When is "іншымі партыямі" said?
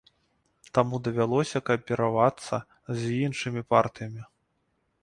3.29-4.21